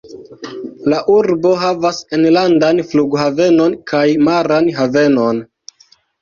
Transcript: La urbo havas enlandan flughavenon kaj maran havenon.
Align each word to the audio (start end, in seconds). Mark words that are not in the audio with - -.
La 0.93 1.01
urbo 1.15 1.51
havas 1.63 1.99
enlandan 2.17 2.79
flughavenon 2.93 3.77
kaj 3.93 4.03
maran 4.31 4.73
havenon. 4.81 5.45